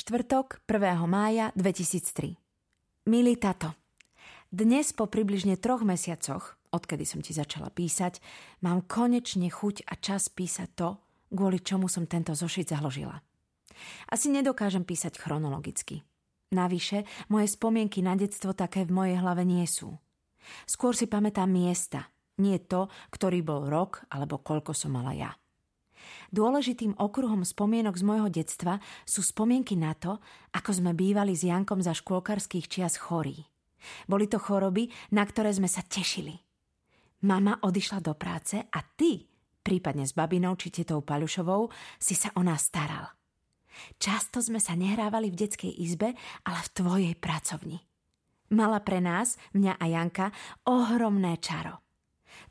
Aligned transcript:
Štvrtok 0.00 0.64
1. 0.64 0.96
mája 1.04 1.52
2003 1.60 2.32
Milý 3.04 3.36
tato, 3.36 3.76
dnes 4.48 4.96
po 4.96 5.04
približne 5.04 5.60
troch 5.60 5.84
mesiacoch, 5.84 6.56
odkedy 6.72 7.04
som 7.04 7.20
ti 7.20 7.36
začala 7.36 7.68
písať, 7.68 8.16
mám 8.64 8.88
konečne 8.88 9.52
chuť 9.52 9.84
a 9.84 10.00
čas 10.00 10.32
písať 10.32 10.68
to, 10.72 10.96
kvôli 11.28 11.60
čomu 11.60 11.84
som 11.84 12.08
tento 12.08 12.32
zošit 12.32 12.72
založila. 12.72 13.20
Asi 14.08 14.32
nedokážem 14.32 14.88
písať 14.88 15.20
chronologicky. 15.20 16.00
Navyše, 16.48 17.04
moje 17.28 17.52
spomienky 17.52 18.00
na 18.00 18.16
detstvo 18.16 18.56
také 18.56 18.88
v 18.88 18.96
mojej 18.96 19.20
hlave 19.20 19.44
nie 19.44 19.68
sú. 19.68 20.00
Skôr 20.64 20.96
si 20.96 21.12
pamätám 21.12 21.52
miesta, 21.52 22.08
nie 22.40 22.56
to, 22.56 22.88
ktorý 23.12 23.44
bol 23.44 23.68
rok 23.68 24.08
alebo 24.08 24.40
koľko 24.40 24.72
som 24.72 24.96
mala 24.96 25.12
ja. 25.12 25.36
Dôležitým 26.30 26.98
okruhom 26.98 27.42
spomienok 27.42 27.98
z 27.98 28.04
môjho 28.06 28.28
detstva 28.30 28.78
sú 29.02 29.22
spomienky 29.24 29.74
na 29.74 29.96
to, 29.96 30.18
ako 30.54 30.70
sme 30.76 30.94
bývali 30.94 31.34
s 31.34 31.46
Jankom 31.46 31.82
za 31.82 31.94
škôlkarských 31.96 32.66
čias 32.70 32.96
chorí. 33.00 33.46
Boli 34.06 34.28
to 34.28 34.36
choroby, 34.36 34.92
na 35.16 35.24
ktoré 35.24 35.50
sme 35.50 35.66
sa 35.66 35.80
tešili. 35.80 36.36
Mama 37.24 37.60
odišla 37.60 38.00
do 38.00 38.16
práce 38.16 38.56
a 38.60 38.80
ty, 38.80 39.24
prípadne 39.60 40.08
s 40.08 40.16
babinou 40.16 40.56
či 40.56 40.72
tetou 40.72 41.04
Paľušovou, 41.04 41.68
si 42.00 42.16
sa 42.16 42.32
o 42.36 42.42
nás 42.44 42.64
staral. 42.68 43.12
Často 43.96 44.40
sme 44.44 44.60
sa 44.60 44.76
nehrávali 44.76 45.32
v 45.32 45.38
detskej 45.46 45.72
izbe, 45.80 46.12
ale 46.44 46.58
v 46.64 46.72
tvojej 46.74 47.14
pracovni. 47.16 47.80
Mala 48.50 48.82
pre 48.82 48.98
nás, 48.98 49.38
mňa 49.54 49.78
a 49.78 49.84
Janka, 49.86 50.26
ohromné 50.66 51.38
čaro. 51.38 51.89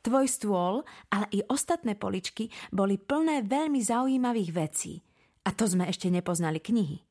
Tvoj 0.02 0.26
stôl, 0.30 0.74
ale 1.12 1.26
i 1.36 1.40
ostatné 1.48 1.96
poličky 1.96 2.48
boli 2.72 2.96
plné 2.98 3.44
veľmi 3.46 3.80
zaujímavých 3.80 4.52
vecí. 4.56 5.04
A 5.48 5.56
to 5.56 5.66
sme 5.66 5.88
ešte 5.88 6.12
nepoznali 6.12 6.60
knihy. 6.62 7.02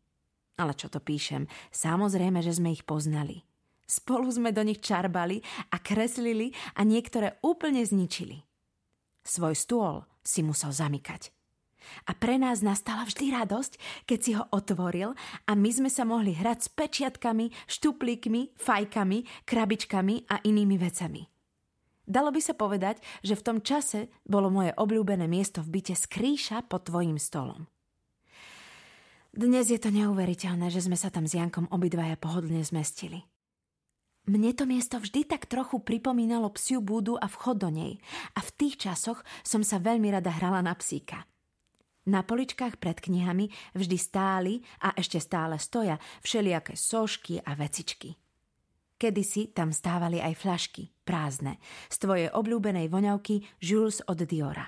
Ale 0.58 0.74
čo 0.74 0.90
to 0.90 0.98
píšem, 0.98 1.46
samozrejme, 1.70 2.42
že 2.42 2.58
sme 2.58 2.74
ich 2.74 2.82
poznali. 2.82 3.46
Spolu 3.88 4.28
sme 4.28 4.52
do 4.52 4.60
nich 4.60 4.84
čarbali 4.84 5.40
a 5.72 5.80
kreslili 5.80 6.52
a 6.76 6.84
niektoré 6.84 7.40
úplne 7.40 7.80
zničili. 7.80 8.44
Svoj 9.24 9.54
stôl 9.56 9.94
si 10.20 10.44
musel 10.44 10.76
zamykať. 10.76 11.32
A 12.04 12.12
pre 12.12 12.36
nás 12.36 12.60
nastala 12.60 13.08
vždy 13.08 13.32
radosť, 13.32 14.04
keď 14.04 14.18
si 14.20 14.36
ho 14.36 14.44
otvoril 14.52 15.16
a 15.48 15.52
my 15.56 15.70
sme 15.72 15.88
sa 15.88 16.04
mohli 16.04 16.36
hrať 16.36 16.58
s 16.60 16.68
pečiatkami, 16.68 17.48
štuplíkmi, 17.64 18.60
fajkami, 18.60 19.18
krabičkami 19.48 20.14
a 20.28 20.36
inými 20.44 20.76
vecami. 20.76 21.37
Dalo 22.08 22.32
by 22.32 22.40
sa 22.40 22.56
povedať, 22.56 23.04
že 23.20 23.36
v 23.36 23.44
tom 23.44 23.58
čase 23.60 24.08
bolo 24.24 24.48
moje 24.48 24.72
obľúbené 24.72 25.28
miesto 25.28 25.60
v 25.60 25.76
byte 25.76 25.92
skrýša 25.92 26.64
pod 26.64 26.88
tvojim 26.88 27.20
stolom. 27.20 27.68
Dnes 29.28 29.68
je 29.68 29.76
to 29.76 29.92
neuveriteľné, 29.92 30.72
že 30.72 30.88
sme 30.88 30.96
sa 30.96 31.12
tam 31.12 31.28
s 31.28 31.36
Jankom 31.36 31.68
obidvaja 31.68 32.16
pohodlne 32.16 32.64
zmestili. 32.64 33.28
Mne 34.24 34.56
to 34.56 34.64
miesto 34.64 34.96
vždy 34.96 35.28
tak 35.28 35.52
trochu 35.52 35.84
pripomínalo 35.84 36.48
psiu 36.56 36.80
búdu 36.80 37.20
a 37.20 37.28
vchod 37.28 37.56
do 37.60 37.68
nej 37.68 38.00
a 38.32 38.40
v 38.40 38.50
tých 38.56 38.88
časoch 38.88 39.20
som 39.44 39.60
sa 39.60 39.76
veľmi 39.76 40.08
rada 40.08 40.32
hrala 40.32 40.64
na 40.64 40.72
psíka. 40.80 41.28
Na 42.08 42.24
poličkách 42.24 42.80
pred 42.80 43.04
knihami 43.04 43.52
vždy 43.76 43.96
stáli 44.00 44.54
a 44.80 44.96
ešte 44.96 45.20
stále 45.20 45.60
stoja 45.60 46.00
všelijaké 46.24 46.72
sošky 46.72 47.44
a 47.44 47.52
vecičky– 47.52 48.16
Kedysi 48.98 49.54
tam 49.54 49.70
stávali 49.70 50.18
aj 50.18 50.34
flašky, 50.34 50.90
prázdne, 51.06 51.62
z 51.86 51.96
tvojej 52.02 52.28
obľúbenej 52.34 52.90
voňavky 52.90 53.46
Jules 53.62 54.02
od 54.10 54.18
Diora. 54.26 54.66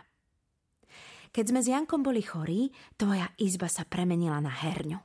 Keď 1.34 1.44
sme 1.50 1.60
s 1.62 1.66
Jankom 1.66 2.06
boli 2.06 2.22
chorí, 2.22 2.70
tvoja 2.94 3.26
izba 3.42 3.66
sa 3.66 3.82
premenila 3.82 4.38
na 4.38 4.54
herňu. 4.54 4.98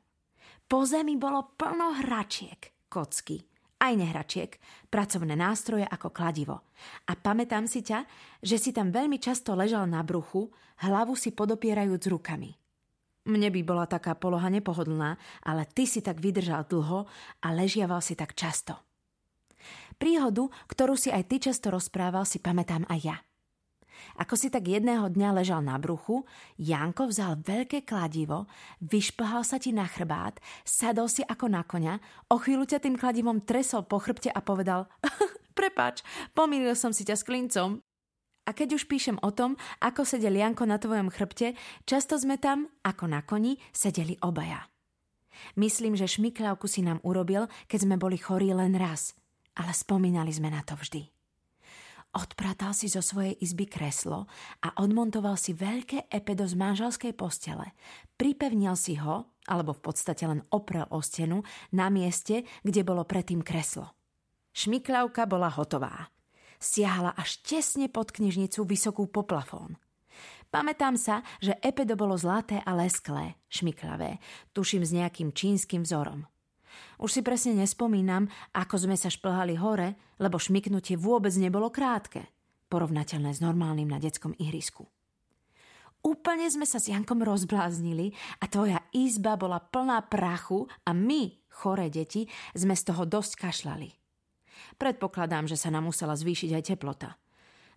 Po 0.69 0.85
zemi 0.85 1.17
bolo 1.17 1.57
plno 1.57 1.97
hračiek, 2.05 2.85
kocky, 2.85 3.41
aj 3.81 3.93
nehračiek, 3.97 4.51
pracovné 4.93 5.33
nástroje 5.33 5.85
ako 5.85 6.13
kladivo. 6.13 6.65
A 7.09 7.17
pamätám 7.17 7.65
si 7.65 7.81
ťa, 7.81 8.05
že 8.45 8.61
si 8.61 8.73
tam 8.73 8.93
veľmi 8.93 9.17
často 9.17 9.57
ležal 9.57 9.89
na 9.89 10.05
bruchu, 10.05 10.53
hlavu 10.85 11.17
si 11.17 11.33
podopierajúc 11.33 12.09
rukami. 12.13 12.53
Mne 13.25 13.49
by 13.49 13.61
bola 13.65 13.89
taká 13.89 14.13
poloha 14.13 14.53
nepohodlná, 14.53 15.17
ale 15.41 15.65
ty 15.65 15.89
si 15.89 16.05
tak 16.05 16.21
vydržal 16.21 16.69
dlho 16.69 17.09
a 17.41 17.47
ležiaval 17.53 17.97
si 17.97 18.13
tak 18.13 18.37
často. 18.37 18.84
Príhodu, 19.95 20.51
ktorú 20.67 20.99
si 20.99 21.07
aj 21.11 21.23
ty 21.31 21.39
často 21.39 21.71
rozprával, 21.71 22.27
si 22.27 22.43
pamätám 22.43 22.83
aj 22.91 22.99
ja. 23.03 23.17
Ako 24.19 24.35
si 24.39 24.47
tak 24.51 24.67
jedného 24.67 25.07
dňa 25.11 25.29
ležal 25.35 25.63
na 25.63 25.75
bruchu, 25.79 26.23
Janko 26.59 27.11
vzal 27.11 27.39
veľké 27.39 27.83
kladivo, 27.83 28.47
vyšplhal 28.83 29.43
sa 29.43 29.59
ti 29.59 29.75
na 29.75 29.87
chrbát, 29.87 30.39
sadol 30.63 31.07
si 31.11 31.23
ako 31.23 31.51
na 31.51 31.63
koňa, 31.63 31.99
o 32.31 32.39
chvíľu 32.39 32.67
ťa 32.67 32.79
tým 32.83 32.95
kladivom 32.95 33.43
tresol 33.43 33.83
po 33.87 33.99
chrbte 33.99 34.31
a 34.31 34.39
povedal 34.39 34.87
Prepač, 35.57 36.03
pomýlil 36.35 36.75
som 36.75 36.91
si 36.91 37.07
ťa 37.07 37.15
s 37.15 37.23
klincom. 37.23 37.79
A 38.45 38.53
keď 38.53 38.77
už 38.77 38.85
píšem 38.85 39.17
o 39.25 39.33
tom, 39.33 39.57
ako 39.81 40.05
sedel 40.05 40.37
Janko 40.37 40.69
na 40.69 40.77
tvojom 40.77 41.09
chrbte, 41.09 41.57
často 41.89 42.13
sme 42.19 42.37
tam, 42.37 42.69
ako 42.85 43.09
na 43.09 43.25
koni, 43.25 43.57
sedeli 43.73 44.19
obaja. 44.21 44.69
Myslím, 45.57 45.97
že 45.97 46.07
šmikľavku 46.07 46.69
si 46.69 46.85
nám 46.85 47.01
urobil, 47.01 47.49
keď 47.65 47.79
sme 47.89 47.95
boli 47.97 48.21
chorí 48.21 48.53
len 48.53 48.77
raz– 48.77 49.11
ale 49.55 49.71
spomínali 49.71 50.31
sme 50.31 50.51
na 50.51 50.61
to 50.61 50.75
vždy. 50.75 51.15
Odpratal 52.15 52.71
si 52.71 52.87
zo 52.87 53.03
svojej 53.03 53.35
izby 53.43 53.67
kreslo 53.67 54.23
a 54.63 54.71
odmontoval 54.79 55.35
si 55.35 55.51
veľké 55.51 56.07
epedo 56.07 56.47
z 56.47 56.55
manželskej 56.55 57.11
postele. 57.11 57.75
Pripevnil 58.15 58.79
si 58.79 58.95
ho, 58.95 59.35
alebo 59.51 59.75
v 59.75 59.83
podstate 59.83 60.23
len 60.23 60.39
oprel 60.47 60.87
o 60.95 61.03
stenu, 61.03 61.43
na 61.75 61.91
mieste, 61.91 62.47
kde 62.63 62.87
bolo 62.87 63.03
predtým 63.03 63.43
kreslo. 63.43 63.91
Šmikľavka 64.55 65.27
bola 65.27 65.51
hotová. 65.51 66.07
Siahla 66.55 67.11
až 67.19 67.43
tesne 67.43 67.91
pod 67.91 68.15
knižnicu 68.15 68.63
vysokú 68.63 69.11
poplafón. 69.11 69.75
Pamätám 70.47 70.95
sa, 70.95 71.19
že 71.43 71.59
epedo 71.59 71.99
bolo 71.99 72.15
zlaté 72.15 72.63
a 72.63 72.71
lesklé, 72.79 73.35
šmiklavé, 73.51 74.23
tuším 74.55 74.87
s 74.87 74.95
nejakým 74.95 75.35
čínskym 75.35 75.83
vzorom. 75.83 76.23
Už 77.01 77.09
si 77.09 77.21
presne 77.21 77.59
nespomínam, 77.59 78.27
ako 78.55 78.87
sme 78.87 78.95
sa 78.95 79.11
šplhali 79.11 79.59
hore, 79.59 80.15
lebo 80.19 80.39
šmiknutie 80.39 80.95
vôbec 80.95 81.31
nebolo 81.35 81.71
krátke, 81.71 82.27
porovnateľné 82.71 83.31
s 83.35 83.39
normálnym 83.43 83.89
na 83.89 83.99
detskom 83.99 84.35
ihrisku. 84.39 84.87
Úplne 86.05 86.45
sme 86.45 86.69
sa 86.69 86.77
s 86.77 86.93
Jankom 86.93 87.25
rozbláznili 87.25 88.13
a 88.37 88.45
tvoja 88.45 88.77
izba 88.93 89.33
bola 89.33 89.57
plná 89.57 90.05
prachu 90.05 90.69
a 90.85 90.93
my, 90.93 91.33
choré 91.49 91.89
deti, 91.89 92.29
sme 92.53 92.77
z 92.77 92.93
toho 92.93 93.09
dosť 93.09 93.41
kašľali. 93.41 93.89
Predpokladám, 94.77 95.49
že 95.49 95.57
sa 95.57 95.73
nám 95.73 95.89
musela 95.89 96.13
zvýšiť 96.13 96.51
aj 96.53 96.63
teplota. 96.69 97.17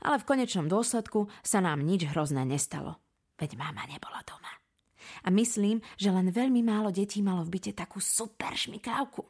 Ale 0.04 0.20
v 0.20 0.28
konečnom 0.28 0.68
dôsledku 0.68 1.26
sa 1.40 1.64
nám 1.64 1.82
nič 1.82 2.04
hrozné 2.12 2.44
nestalo. 2.44 3.00
Veď 3.40 3.56
mama 3.56 3.88
nebola 3.88 4.20
doma. 4.28 4.57
A 5.24 5.28
myslím, 5.34 5.82
že 5.98 6.12
len 6.12 6.30
veľmi 6.30 6.62
málo 6.62 6.94
detí 6.94 7.24
malo 7.24 7.42
v 7.42 7.58
byte 7.58 7.72
takú 7.74 7.98
super 7.98 8.54
šmikávku. 8.54 9.24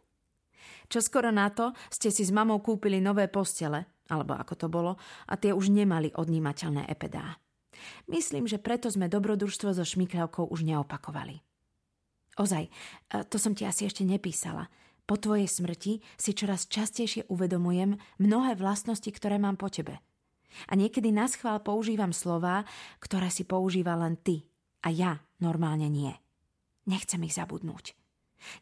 Čo 0.88 1.04
skoro 1.04 1.28
na 1.28 1.52
to 1.52 1.76
ste 1.92 2.08
si 2.08 2.24
s 2.24 2.32
mamou 2.32 2.64
kúpili 2.64 2.96
nové 2.98 3.28
postele, 3.28 3.84
alebo 4.08 4.32
ako 4.32 4.54
to 4.56 4.66
bolo, 4.72 4.96
a 5.28 5.36
tie 5.36 5.52
už 5.52 5.68
nemali 5.68 6.08
odnímateľné 6.16 6.88
epedá. 6.88 7.36
Myslím, 8.08 8.48
že 8.48 8.58
preto 8.58 8.88
sme 8.88 9.06
dobrodružstvo 9.06 9.70
so 9.76 9.84
šmikľavkou 9.84 10.48
už 10.48 10.64
neopakovali. 10.64 11.44
Ozaj, 12.40 12.64
e, 12.66 12.70
to 13.28 13.36
som 13.36 13.52
ti 13.52 13.68
asi 13.68 13.86
ešte 13.86 14.02
nepísala. 14.02 14.66
Po 15.04 15.16
tvojej 15.16 15.48
smrti 15.48 16.00
si 16.16 16.30
čoraz 16.36 16.68
častejšie 16.68 17.28
uvedomujem 17.32 17.96
mnohé 18.20 18.56
vlastnosti, 18.56 19.08
ktoré 19.08 19.40
mám 19.40 19.56
po 19.56 19.68
tebe. 19.72 20.00
A 20.68 20.72
niekedy 20.72 21.12
na 21.12 21.28
schvál 21.28 21.60
používam 21.60 22.12
slová, 22.12 22.64
ktoré 23.00 23.28
si 23.28 23.44
používa 23.44 23.96
len 23.96 24.16
ty 24.16 24.48
a 24.80 24.88
ja 24.88 25.20
normálne 25.38 25.86
nie. 25.90 26.14
Nechcem 26.88 27.20
ich 27.26 27.36
zabudnúť. 27.36 27.94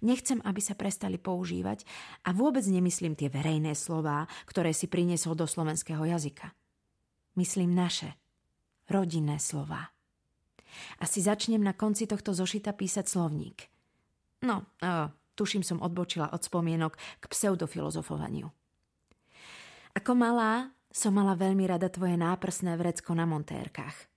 Nechcem, 0.00 0.40
aby 0.40 0.60
sa 0.64 0.72
prestali 0.72 1.20
používať 1.20 1.84
a 2.24 2.32
vôbec 2.32 2.64
nemyslím 2.64 3.12
tie 3.12 3.28
verejné 3.28 3.76
slová, 3.76 4.24
ktoré 4.48 4.72
si 4.72 4.88
priniesol 4.88 5.36
do 5.36 5.44
slovenského 5.44 6.00
jazyka. 6.00 6.56
Myslím 7.36 7.76
naše, 7.76 8.16
rodinné 8.88 9.36
slová. 9.36 9.92
Asi 11.00 11.20
začnem 11.20 11.60
na 11.60 11.76
konci 11.76 12.08
tohto 12.08 12.32
zošita 12.32 12.72
písať 12.72 13.04
slovník. 13.04 13.68
No, 14.44 14.64
uh, 14.80 15.12
tuším 15.36 15.60
som 15.60 15.84
odbočila 15.84 16.32
od 16.32 16.40
spomienok 16.40 16.96
k 17.20 17.24
pseudofilozofovaniu. 17.28 18.48
Ako 19.96 20.12
malá 20.16 20.72
som 20.92 21.12
mala 21.12 21.36
veľmi 21.36 21.68
rada 21.68 21.92
tvoje 21.92 22.16
náprsné 22.16 22.80
vrecko 22.80 23.12
na 23.12 23.28
montérkach– 23.28 23.96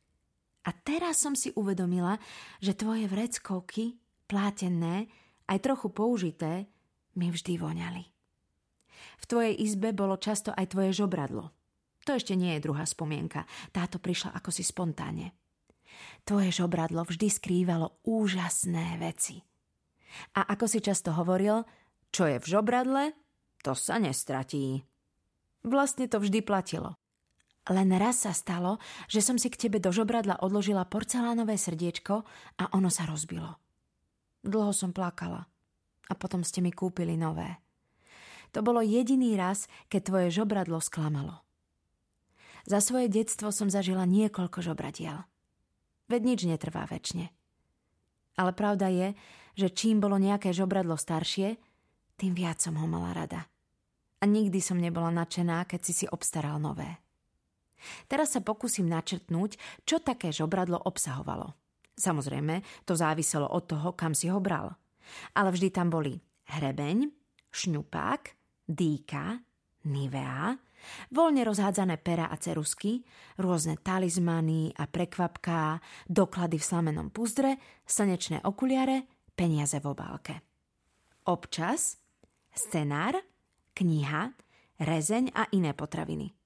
a 0.67 0.69
teraz 0.75 1.23
som 1.23 1.33
si 1.33 1.55
uvedomila, 1.55 2.19
že 2.59 2.75
tvoje 2.75 3.07
vreckovky, 3.07 3.95
plátené, 4.27 5.07
aj 5.47 5.57
trochu 5.63 5.87
použité, 5.89 6.67
mi 7.15 7.31
vždy 7.31 7.57
voňali. 7.57 8.03
V 9.19 9.25
tvojej 9.25 9.55
izbe 9.55 9.95
bolo 9.95 10.19
často 10.19 10.51
aj 10.51 10.75
tvoje 10.75 10.91
žobradlo. 10.93 11.51
To 12.03 12.15
ešte 12.15 12.35
nie 12.35 12.55
je 12.57 12.63
druhá 12.67 12.83
spomienka, 12.83 13.47
táto 13.71 13.97
prišla 14.01 14.35
ako 14.35 14.49
si 14.51 14.63
spontáne. 14.63 15.31
Tvoje 16.27 16.51
žobradlo 16.51 17.07
vždy 17.07 17.27
skrývalo 17.31 18.03
úžasné 18.03 18.99
veci. 18.99 19.39
A 20.35 20.43
ako 20.43 20.65
si 20.67 20.79
často 20.83 21.15
hovoril, 21.15 21.63
čo 22.09 22.27
je 22.27 22.37
v 22.41 22.45
žobradle, 22.49 23.13
to 23.61 23.77
sa 23.77 24.01
nestratí. 24.01 24.83
Vlastne 25.63 26.07
to 26.07 26.19
vždy 26.19 26.39
platilo. 26.43 26.98
Len 27.69 27.89
raz 28.01 28.25
sa 28.25 28.33
stalo, 28.33 28.81
že 29.05 29.21
som 29.21 29.37
si 29.37 29.53
k 29.53 29.69
tebe 29.69 29.77
do 29.77 29.93
žobradla 29.93 30.41
odložila 30.41 30.89
porcelánové 30.89 31.53
srdiečko 31.53 32.25
a 32.57 32.63
ono 32.73 32.89
sa 32.89 33.05
rozbilo. 33.05 33.61
Dlho 34.41 34.73
som 34.73 34.89
plakala 34.89 35.45
a 36.09 36.13
potom 36.17 36.41
ste 36.41 36.65
mi 36.65 36.73
kúpili 36.73 37.13
nové. 37.13 37.61
To 38.57 38.65
bolo 38.65 38.81
jediný 38.81 39.37
raz, 39.37 39.69
keď 39.93 40.01
tvoje 40.01 40.27
žobradlo 40.33 40.81
sklamalo. 40.81 41.45
Za 42.65 42.81
svoje 42.81 43.05
detstvo 43.05 43.53
som 43.53 43.69
zažila 43.69 44.09
niekoľko 44.09 44.65
žobradiel. 44.65 45.21
Veď 46.09 46.21
nič 46.25 46.39
netrvá 46.49 46.89
väčšine. 46.89 47.29
Ale 48.41 48.51
pravda 48.57 48.89
je, 48.89 49.13
že 49.53 49.69
čím 49.69 50.01
bolo 50.01 50.17
nejaké 50.17 50.49
žobradlo 50.49 50.97
staršie, 50.97 51.61
tým 52.17 52.33
viac 52.33 52.57
som 52.57 52.73
ho 52.81 52.87
mala 52.89 53.13
rada. 53.13 53.45
A 54.19 54.25
nikdy 54.25 54.57
som 54.59 54.81
nebola 54.81 55.13
nadšená, 55.13 55.69
keď 55.69 55.79
si 55.85 55.93
si 55.93 56.05
obstaral 56.09 56.57
nové. 56.57 56.97
Teraz 58.07 58.35
sa 58.35 58.41
pokúsim 58.43 58.87
načrtnúť, 58.87 59.55
čo 59.87 59.99
také 60.03 60.31
žobradlo 60.33 60.79
obsahovalo. 60.79 61.55
Samozrejme, 61.99 62.85
to 62.87 62.95
záviselo 62.95 63.47
od 63.51 63.67
toho, 63.67 63.91
kam 63.93 64.15
si 64.15 64.31
ho 64.31 64.39
bral. 64.39 64.71
Ale 65.35 65.51
vždy 65.51 65.67
tam 65.73 65.91
boli 65.91 66.15
hrebeň, 66.47 67.11
šňupák, 67.51 68.21
dýka, 68.69 69.41
nivea, 69.89 70.55
voľne 71.11 71.43
rozhádzané 71.43 71.99
pera 71.99 72.31
a 72.31 72.39
cerusky, 72.39 73.03
rôzne 73.35 73.75
talizmany 73.83 74.71
a 74.79 74.87
prekvapká, 74.87 75.83
doklady 76.07 76.55
v 76.55 76.67
slamenom 76.67 77.07
puzdre, 77.11 77.59
slnečné 77.83 78.43
okuliare, 78.47 79.03
peniaze 79.35 79.75
v 79.79 79.85
obálke. 79.91 80.35
Občas 81.27 81.99
scenár, 82.55 83.19
kniha, 83.75 84.33
rezeň 84.79 85.35
a 85.35 85.51
iné 85.51 85.75
potraviny. 85.75 86.38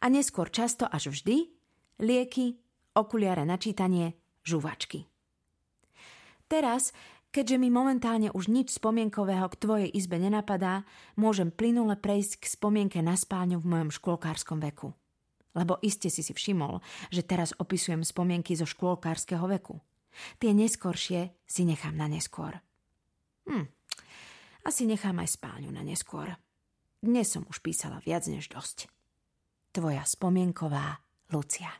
A 0.00 0.08
neskôr 0.12 0.48
často 0.52 0.88
až 0.88 1.12
vždy 1.12 1.48
lieky, 2.00 2.56
okuliare 2.96 3.44
na 3.44 3.60
čítanie, 3.60 4.16
žuvačky. 4.42 5.06
Teraz, 6.50 6.90
keďže 7.30 7.56
mi 7.62 7.70
momentálne 7.70 8.34
už 8.34 8.50
nič 8.50 8.74
spomienkového 8.74 9.46
k 9.52 9.60
tvojej 9.60 9.88
izbe 9.92 10.18
nenapadá, 10.18 10.82
môžem 11.14 11.54
plynule 11.54 11.94
prejsť 11.94 12.42
k 12.42 12.44
spomienke 12.50 12.98
na 13.04 13.14
spálňu 13.14 13.62
v 13.62 13.70
mojom 13.70 13.90
škôlkárskom 13.94 14.58
veku. 14.58 14.90
Lebo 15.54 15.78
iste 15.82 16.10
si 16.10 16.26
si 16.26 16.34
všimol, 16.34 16.82
že 17.10 17.26
teraz 17.26 17.54
opisujem 17.54 18.02
spomienky 18.02 18.58
zo 18.58 18.66
škôlkárskeho 18.66 19.46
veku. 19.46 19.78
Tie 20.42 20.50
neskoršie 20.50 21.30
si 21.46 21.62
nechám 21.62 21.94
na 21.94 22.10
neskôr. 22.10 22.58
Hm, 23.46 23.66
asi 24.66 24.84
nechám 24.86 25.18
aj 25.22 25.38
spálňu 25.38 25.70
na 25.70 25.86
neskôr. 25.86 26.34
Dnes 27.00 27.30
som 27.32 27.46
už 27.48 27.64
písala 27.64 28.02
viac 28.04 28.26
než 28.26 28.50
dosť. 28.50 28.90
Tvoja 29.72 30.02
spomienková 30.04 30.96
Lucia. 31.32 31.70